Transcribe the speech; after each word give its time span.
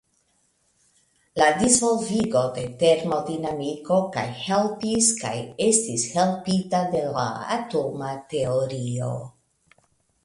La 1.41 1.49
disvolvigo 1.57 2.41
de 2.55 2.63
termodinamiko 2.83 3.99
kaj 4.17 4.25
helpis 4.47 5.11
kaj 5.21 5.35
estis 5.69 6.09
helpita 6.17 6.83
de 6.97 7.05
la 7.19 7.29
atoma 7.61 8.13
teorio. 8.33 9.13